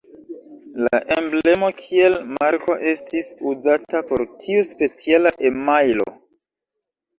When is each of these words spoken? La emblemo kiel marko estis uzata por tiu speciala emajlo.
La 0.85 1.01
emblemo 1.15 1.69
kiel 1.81 2.15
marko 2.39 2.79
estis 2.93 3.29
uzata 3.53 4.03
por 4.09 4.27
tiu 4.47 4.67
speciala 4.73 5.37
emajlo. 5.53 6.11